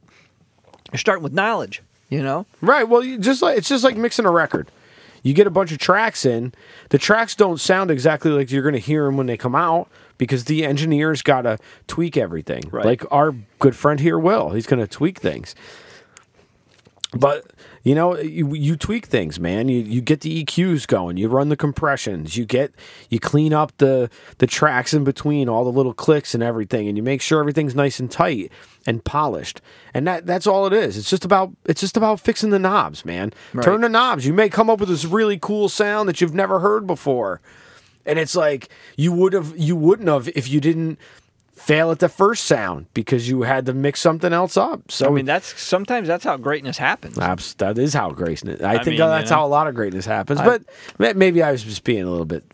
[0.92, 1.82] you're starting with knowledge.
[2.10, 2.86] You know, Right.
[2.86, 4.70] Well, you just like it's just like mixing a record.
[5.24, 6.52] You get a bunch of tracks in.
[6.90, 9.88] The tracks don't sound exactly like you're going to hear them when they come out
[10.18, 11.58] because the engineers got to
[11.88, 12.62] tweak everything.
[12.70, 12.84] Right.
[12.84, 14.50] Like our good friend here, Will.
[14.50, 15.54] He's going to tweak things.
[17.14, 19.68] But you know, you, you tweak things, man.
[19.68, 21.16] You you get the EQs going.
[21.16, 22.36] You run the compressions.
[22.36, 22.74] You get
[23.08, 26.96] you clean up the the tracks in between, all the little clicks and everything, and
[26.96, 28.50] you make sure everything's nice and tight
[28.86, 29.60] and polished.
[29.92, 30.96] And that that's all it is.
[30.96, 33.32] It's just about it's just about fixing the knobs, man.
[33.62, 34.26] Turn the knobs.
[34.26, 37.40] You may come up with this really cool sound that you've never heard before.
[38.06, 40.98] And it's like you would have you wouldn't have if you didn't
[41.54, 44.90] fail at the first sound because you had to mix something else up.
[44.90, 47.18] So I mean that's sometimes that's how greatness happens.
[47.18, 48.60] Abs- that is how greatness.
[48.60, 49.36] I, I think mean, you that's know.
[49.36, 50.40] how a lot of greatness happens.
[50.42, 50.62] but
[51.16, 52.44] maybe I was just being a little bit,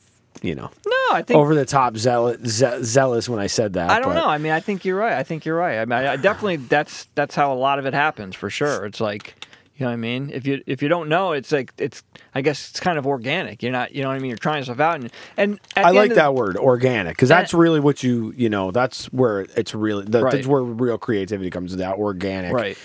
[0.42, 3.90] you know, No, I think over the top zealous, ze- zealous when I said that.
[3.90, 4.26] I don't but- know.
[4.28, 5.14] I mean, I think you're right.
[5.14, 5.78] I think you're right.
[5.78, 8.84] I mean, I, I definitely that's that's how a lot of it happens for sure.
[8.86, 9.34] It's like,
[9.80, 10.30] you know what I mean?
[10.30, 12.02] If you if you don't know, it's like it's
[12.34, 13.62] I guess it's kind of organic.
[13.62, 14.28] You're not, you know what I mean?
[14.28, 17.80] You're trying stuff out and and I the like that word, organic, because that's really
[17.80, 20.32] what you, you know, that's where it's really, that, Right.
[20.34, 22.52] that's where real creativity comes that organic.
[22.52, 22.76] right.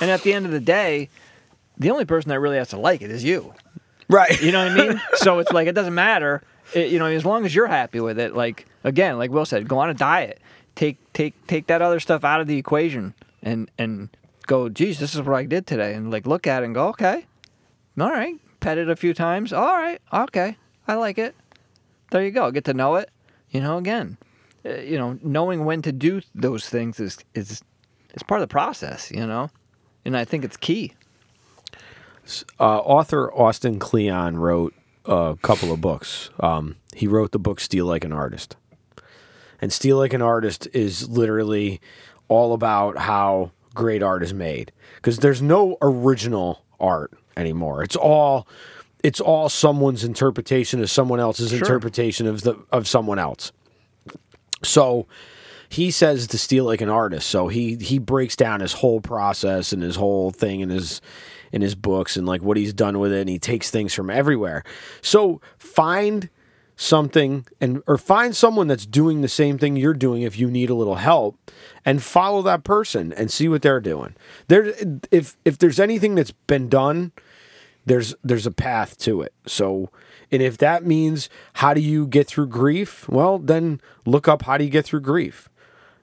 [0.00, 1.08] And at the end of the day,
[1.78, 3.54] the only person that really has to like it is you.
[4.08, 4.42] Right.
[4.42, 5.00] You know what I mean?
[5.14, 6.42] so it's like it doesn't matter.
[6.74, 8.34] It, you know, as long as you're happy with it.
[8.34, 10.40] Like again, like Will said, go on a diet.
[10.74, 14.08] Take take take that other stuff out of the equation and and
[14.50, 14.68] go.
[14.68, 17.26] Geez, this is what I did today, and like look at it and go, okay,
[17.98, 18.34] all right.
[18.58, 19.54] Pet it a few times.
[19.54, 21.34] All right, okay, I like it.
[22.10, 22.50] There you go.
[22.50, 23.08] Get to know it.
[23.50, 24.18] You know, again,
[24.66, 27.62] uh, you know, knowing when to do those things is is
[28.12, 29.10] is part of the process.
[29.10, 29.48] You know,
[30.04, 30.92] and I think it's key.
[32.58, 34.74] uh, author Austin Kleon wrote
[35.06, 36.28] a couple of books.
[36.40, 38.56] Um, he wrote the book Steal Like an Artist.
[39.62, 41.80] And Steal Like an Artist is literally
[42.28, 44.72] all about how great art is made.
[44.96, 47.82] Because there's no original art anymore.
[47.82, 48.46] It's all
[49.02, 51.58] it's all someone's interpretation of someone else's Sure.
[51.58, 53.52] interpretation of the of someone else.
[54.62, 55.06] So
[55.68, 57.28] he says to steal like an artist.
[57.28, 61.00] So he he breaks down his whole process and his whole thing and his
[61.52, 64.10] in his books and like what he's done with it and he takes things from
[64.10, 64.62] everywhere.
[65.02, 66.28] So find
[66.80, 70.70] something and or find someone that's doing the same thing you're doing if you need
[70.70, 71.36] a little help
[71.84, 74.16] and follow that person and see what they're doing.
[74.48, 74.72] There
[75.10, 77.12] if if there's anything that's been done
[77.84, 79.34] there's there's a path to it.
[79.46, 79.90] So,
[80.30, 83.08] and if that means how do you get through grief?
[83.08, 85.48] Well, then look up how do you get through grief.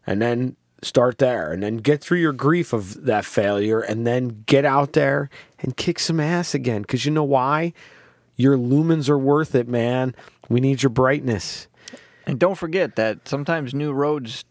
[0.05, 4.43] And then start there and then get through your grief of that failure and then
[4.45, 5.27] get out there
[5.59, 7.73] and kick some ass again cuz you know why?
[8.35, 10.15] Your lumens are worth it, man.
[10.49, 11.67] We need your brightness.
[12.25, 14.45] And don't forget that sometimes new roads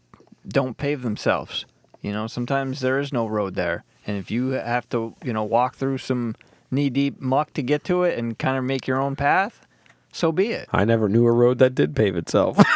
[0.47, 1.65] don't pave themselves.
[2.01, 3.83] You know, sometimes there is no road there.
[4.05, 6.35] And if you have to, you know, walk through some
[6.71, 9.65] knee deep muck to get to it and kind of make your own path,
[10.11, 10.69] so be it.
[10.71, 12.57] I never knew a road that did pave itself.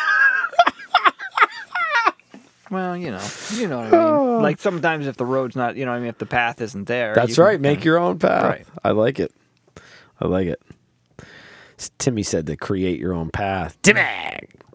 [2.71, 4.31] Well, you know, you know what I mean.
[4.41, 6.86] Like sometimes if the road's not, you know, what I mean, if the path isn't
[6.86, 7.60] there, That's right.
[7.60, 8.43] Make your own path.
[8.43, 8.65] Right.
[8.84, 9.31] I like it.
[10.19, 10.60] I like it.
[11.82, 13.78] S- Timmy said to create your own path.
[13.82, 14.02] Timmy,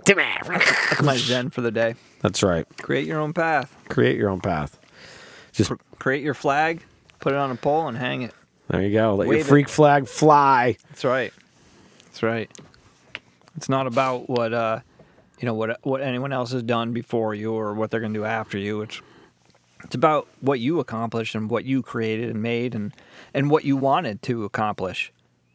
[0.04, 0.24] Timmy.
[0.46, 1.94] That's my zen for the day.
[2.20, 2.66] That's right.
[2.82, 3.74] Create your own path.
[3.88, 4.78] Create your own path.
[5.52, 6.82] Just Create your flag,
[7.20, 8.32] put it on a pole, and hang it.
[8.68, 9.14] there you go.
[9.14, 9.48] Let your Wave it.
[9.48, 10.76] freak flag fly.
[10.88, 11.32] That's right.
[12.04, 12.50] That's right.
[13.56, 14.80] It's not about what uh,
[15.40, 18.18] you know what what anyone else has done before you or what they're going to
[18.20, 18.82] do after you.
[18.82, 19.00] It's
[19.84, 22.92] it's about what you accomplished and what you created and made and
[23.32, 25.12] and what you wanted to accomplish.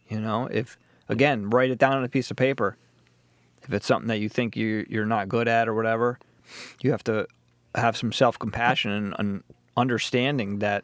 [0.09, 0.77] You know, if
[1.11, 2.77] again, write it down on a piece of paper.
[3.63, 6.17] If it's something that you think you you're not good at or whatever,
[6.81, 7.27] you have to
[7.75, 9.43] have some self compassion and, and
[9.77, 10.83] understanding that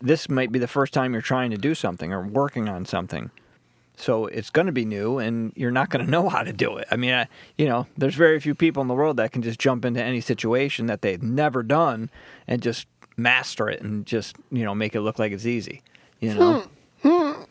[0.00, 3.30] this might be the first time you're trying to do something or working on something.
[3.96, 6.78] So it's going to be new, and you're not going to know how to do
[6.78, 6.88] it.
[6.90, 9.58] I mean, I, you know, there's very few people in the world that can just
[9.58, 12.08] jump into any situation that they've never done
[12.46, 15.82] and just master it and just you know make it look like it's easy.
[16.20, 16.60] You know,
[17.02, 17.08] hmm.
[17.08, 17.42] Hmm.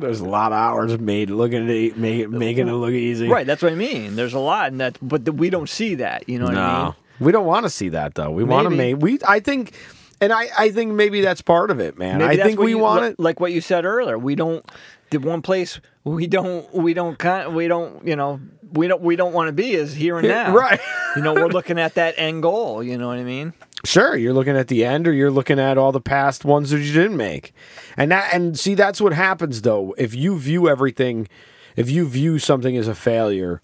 [0.00, 3.28] There's a lot of hours made looking at it, make it, making it look easy.
[3.28, 3.46] right?
[3.46, 4.16] That's what I mean.
[4.16, 6.28] There's a lot, and that, but we don't see that.
[6.28, 6.94] You know what I mean?
[7.20, 8.30] We don't want to see that though.
[8.30, 8.96] We want to make.
[8.98, 9.18] We.
[9.26, 9.72] I think,
[10.20, 10.48] and I.
[10.56, 12.18] I think maybe that's part of it, man.
[12.18, 13.18] Maybe I think we you- want it.
[13.20, 14.18] like what you said earlier.
[14.18, 14.64] We don't
[15.10, 18.40] the one place we don't we don't kind we don't you know
[18.72, 20.54] we don't we don't want to be is here and now.
[20.54, 20.80] right.
[21.16, 22.82] you know, we're looking at that end goal.
[22.82, 23.54] You know what I mean?
[23.84, 26.80] Sure, you're looking at the end, or you're looking at all the past ones that
[26.80, 27.52] you didn't make,
[27.96, 29.94] and that and see that's what happens though.
[29.96, 31.28] If you view everything,
[31.76, 33.62] if you view something as a failure,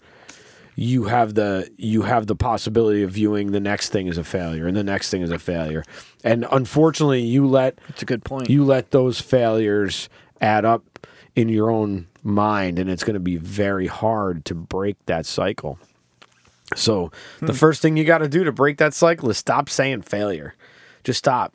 [0.75, 4.67] you have the you have the possibility of viewing the next thing as a failure,
[4.67, 5.83] and the next thing as a failure,
[6.23, 8.49] and unfortunately, you let It's a good point.
[8.49, 10.07] you let those failures
[10.39, 14.95] add up in your own mind, and it's going to be very hard to break
[15.07, 15.77] that cycle.
[16.73, 17.53] So the hmm.
[17.53, 20.55] first thing you got to do to break that cycle is stop saying failure.
[21.03, 21.53] Just stop.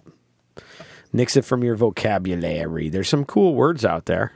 [1.12, 2.88] Nix it from your vocabulary.
[2.88, 4.33] There's some cool words out there.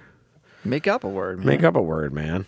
[0.64, 1.38] make up a word.
[1.38, 1.46] Man.
[1.46, 2.46] Make up a word, man.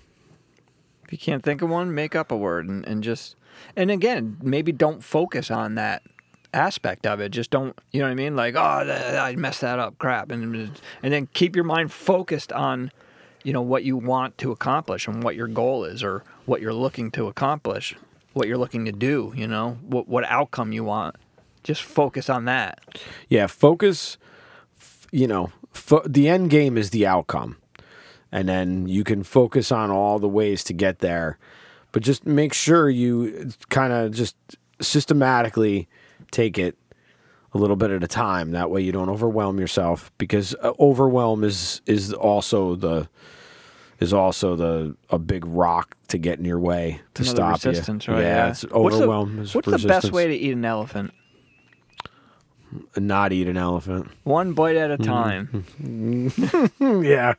[1.05, 3.37] If you can't think of one, make up a word and, and just
[3.77, 6.03] and again, maybe don't focus on that
[6.53, 7.31] aspect of it.
[7.31, 8.37] Just don't, you know what I mean?
[8.37, 12.53] Like, oh, th- I messed that up, crap, and and then keep your mind focused
[12.53, 12.91] on,
[13.45, 16.73] you know, what you want to accomplish and what your goal is or what you're
[16.73, 17.95] looking to accomplish,
[18.37, 19.33] what you're looking to do.
[19.35, 21.17] You know, what what outcome you want.
[21.63, 22.81] Just focus on that.
[23.29, 24.19] Yeah, focus.
[25.11, 27.57] You know, fo- the end game is the outcome,
[28.31, 31.39] and then you can focus on all the ways to get there.
[31.93, 34.37] But just make sure you kind of just
[34.81, 35.89] systematically
[36.31, 36.77] take it
[37.55, 38.51] a little bit at a time.
[38.51, 43.09] That way, you don't overwhelm yourself because uh, overwhelm is is also the
[44.01, 48.07] is also the a big rock to get in your way to Another stop resistance,
[48.07, 48.15] you.
[48.15, 48.23] right?
[48.23, 49.39] Yeah, it's What's the- overwhelm.
[49.39, 51.13] What's the best way to eat an elephant?
[52.97, 54.09] not eat an elephant?
[54.25, 56.29] One bite at a Mm-hmm.
[56.81, 57.03] time.
[57.05, 57.35] yeah,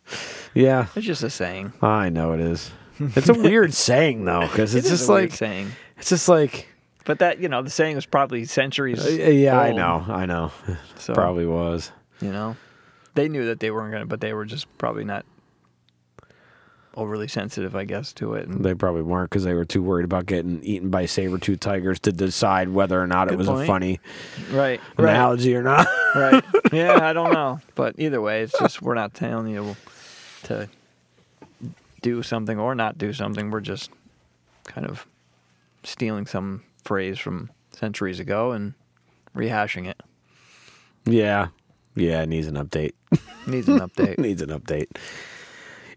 [0.53, 0.87] yeah.
[0.95, 1.73] It's just a saying.
[1.81, 2.71] I know it is.
[2.99, 5.71] It's a weird saying though, because it's It is just a weird like saying.
[5.97, 6.67] it's just like
[7.05, 9.05] But that you know, the saying was probably centuries.
[9.05, 10.51] uh, yeah, I old, know, I know.
[10.97, 11.91] So Probably was.
[12.21, 12.55] you know,
[13.13, 15.25] they knew that they weren't gonna, but they were just probably not
[16.97, 18.47] overly sensitive, I guess, to it.
[18.47, 21.59] And They probably weren't because they were too worried about getting eaten by saber tooth
[21.61, 23.99] tigers to decide whether or not it was a funny
[24.51, 25.87] right, right, analogy or not.
[26.15, 26.43] right.
[26.73, 29.77] Yeah, I don't know, but either way, it's just we're not telling you
[30.43, 30.67] to
[32.01, 33.51] do something or not do something.
[33.51, 33.89] We're just
[34.65, 35.07] kind of
[35.83, 38.73] stealing some phrase from centuries ago and
[39.35, 40.01] rehashing it.
[41.05, 41.47] yeah,
[41.95, 42.21] yeah.
[42.23, 42.93] It needs an update.
[43.45, 44.17] Needs an update.
[44.19, 44.87] needs an update.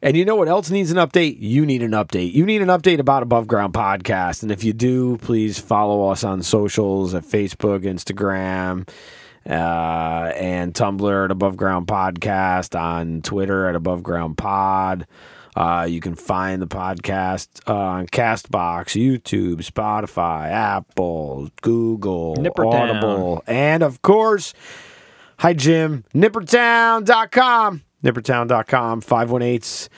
[0.02, 1.36] And you know what else needs an update?
[1.40, 2.32] You need an update.
[2.32, 4.42] You need an update about Above Ground Podcast.
[4.42, 8.88] And if you do, please follow us on socials at Facebook, Instagram,
[9.46, 15.06] uh, and Tumblr at Above Ground Podcast, on Twitter at Above Ground Pod.
[15.54, 22.90] Uh, you can find the podcast uh, on Castbox, YouTube, Spotify, Apple, Google, Nippertown.
[22.90, 24.54] Audible, and of course,
[25.38, 27.82] hi Jim, nippertown.com.
[28.04, 29.90] Nippertown.com, 518's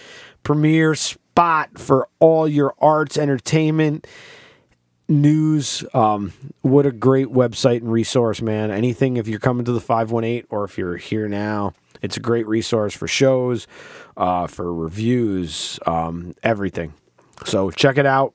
[0.42, 4.06] premier spot for all your arts, entertainment,
[5.08, 5.84] news.
[5.94, 6.32] Um,
[6.62, 8.70] what a great website and resource, man.
[8.70, 12.46] Anything if you're coming to the 518 or if you're here now, it's a great
[12.46, 13.66] resource for shows,
[14.16, 16.94] uh, for reviews, um, everything.
[17.46, 18.34] So check it out.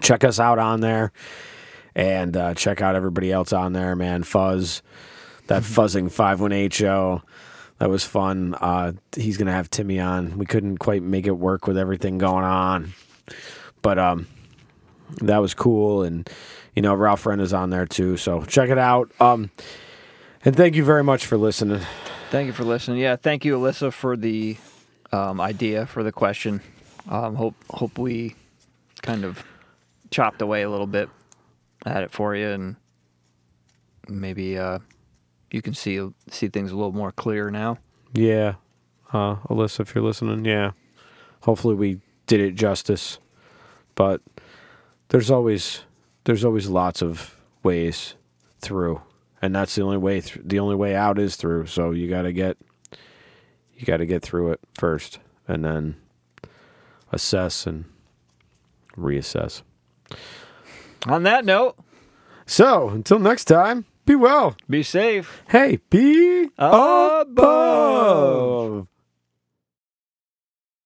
[0.00, 1.12] Check us out on there
[1.94, 4.22] and uh, check out everybody else on there, man.
[4.22, 4.82] Fuzz,
[5.48, 7.22] that fuzzing 518 show.
[7.78, 8.54] That was fun.
[8.54, 10.36] Uh, he's gonna have Timmy on.
[10.36, 12.92] We couldn't quite make it work with everything going on,
[13.82, 14.26] but um,
[15.20, 16.02] that was cool.
[16.02, 16.28] And
[16.74, 18.16] you know, Ralph Friend is on there too.
[18.16, 19.10] So check it out.
[19.20, 19.50] Um,
[20.44, 21.80] and thank you very much for listening.
[22.30, 22.98] Thank you for listening.
[22.98, 24.56] Yeah, thank you, Alyssa, for the
[25.12, 26.60] um, idea for the question.
[27.08, 28.34] Um, hope hope we
[29.02, 29.42] kind of
[30.10, 31.08] chopped away a little bit
[31.86, 32.76] at it for you, and
[34.08, 34.80] maybe uh,
[35.50, 37.78] you can see see things a little more clear now.
[38.12, 38.54] Yeah,
[39.12, 40.72] uh, Alyssa, if you're listening, yeah.
[41.42, 43.18] Hopefully we did it justice,
[43.94, 44.20] but
[45.08, 45.82] there's always
[46.24, 48.14] there's always lots of ways
[48.60, 49.00] through,
[49.40, 50.20] and that's the only way.
[50.20, 51.66] Th- the only way out is through.
[51.66, 52.58] So you got to get
[53.74, 55.96] you got to get through it first, and then
[57.12, 57.84] assess and
[58.96, 59.62] reassess.
[61.06, 61.76] On that note,
[62.44, 64.56] So until next time, be well.
[64.68, 65.42] be safe.
[65.48, 67.28] Hey, be Above.
[67.28, 68.88] above.